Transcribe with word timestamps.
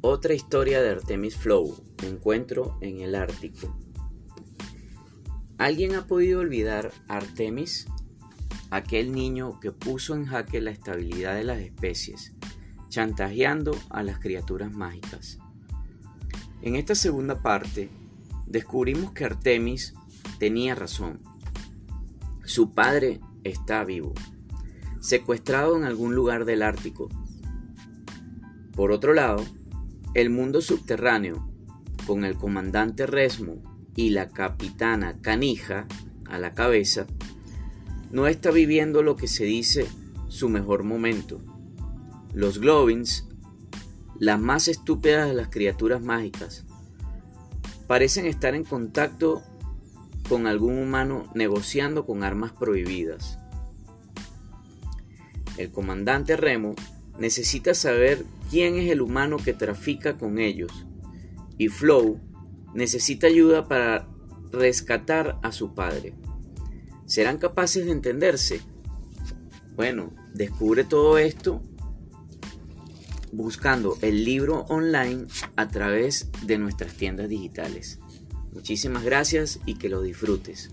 Otra 0.00 0.32
historia 0.32 0.80
de 0.80 0.90
Artemis 0.90 1.36
Flow, 1.36 1.74
encuentro 2.04 2.78
en 2.80 3.00
el 3.00 3.16
Ártico. 3.16 3.76
¿Alguien 5.58 5.96
ha 5.96 6.06
podido 6.06 6.38
olvidar 6.38 6.92
a 7.08 7.16
Artemis? 7.16 7.88
Aquel 8.70 9.10
niño 9.10 9.58
que 9.58 9.72
puso 9.72 10.14
en 10.14 10.26
jaque 10.26 10.60
la 10.60 10.70
estabilidad 10.70 11.34
de 11.34 11.42
las 11.42 11.58
especies, 11.58 12.32
chantajeando 12.88 13.76
a 13.90 14.04
las 14.04 14.20
criaturas 14.20 14.70
mágicas. 14.70 15.40
En 16.62 16.76
esta 16.76 16.94
segunda 16.94 17.42
parte, 17.42 17.90
descubrimos 18.46 19.10
que 19.10 19.24
Artemis 19.24 19.94
tenía 20.38 20.76
razón. 20.76 21.20
Su 22.44 22.70
padre 22.70 23.18
está 23.42 23.82
vivo, 23.84 24.14
secuestrado 25.00 25.76
en 25.76 25.82
algún 25.82 26.14
lugar 26.14 26.44
del 26.44 26.62
Ártico. 26.62 27.08
Por 28.76 28.92
otro 28.92 29.12
lado, 29.12 29.44
el 30.20 30.30
mundo 30.30 30.60
subterráneo, 30.60 31.48
con 32.04 32.24
el 32.24 32.34
comandante 32.34 33.06
Resmo 33.06 33.62
y 33.94 34.10
la 34.10 34.30
capitana 34.30 35.20
Canija 35.20 35.86
a 36.28 36.38
la 36.38 36.54
cabeza, 36.54 37.06
no 38.10 38.26
está 38.26 38.50
viviendo 38.50 39.04
lo 39.04 39.14
que 39.14 39.28
se 39.28 39.44
dice 39.44 39.86
su 40.26 40.48
mejor 40.48 40.82
momento. 40.82 41.40
Los 42.34 42.58
Globins, 42.58 43.28
las 44.18 44.40
más 44.40 44.66
estúpidas 44.66 45.28
de 45.28 45.34
las 45.34 45.50
criaturas 45.50 46.02
mágicas, 46.02 46.64
parecen 47.86 48.26
estar 48.26 48.56
en 48.56 48.64
contacto 48.64 49.44
con 50.28 50.48
algún 50.48 50.78
humano 50.78 51.30
negociando 51.34 52.04
con 52.04 52.24
armas 52.24 52.50
prohibidas. 52.50 53.38
El 55.58 55.70
comandante 55.70 56.36
Remo 56.36 56.74
necesita 57.18 57.74
saber 57.74 58.24
quién 58.50 58.76
es 58.76 58.90
el 58.90 59.00
humano 59.00 59.36
que 59.36 59.52
trafica 59.52 60.16
con 60.16 60.38
ellos. 60.38 60.72
Y 61.58 61.68
Flow 61.68 62.20
necesita 62.74 63.26
ayuda 63.26 63.68
para 63.68 64.08
rescatar 64.52 65.38
a 65.42 65.52
su 65.52 65.74
padre. 65.74 66.14
¿Serán 67.06 67.38
capaces 67.38 67.86
de 67.86 67.92
entenderse? 67.92 68.60
Bueno, 69.74 70.12
descubre 70.34 70.84
todo 70.84 71.18
esto 71.18 71.62
buscando 73.32 73.98
el 74.00 74.24
libro 74.24 74.60
online 74.68 75.26
a 75.56 75.68
través 75.68 76.30
de 76.44 76.58
nuestras 76.58 76.94
tiendas 76.94 77.28
digitales. 77.28 77.98
Muchísimas 78.52 79.04
gracias 79.04 79.60
y 79.66 79.74
que 79.76 79.88
lo 79.88 80.02
disfrutes. 80.02 80.70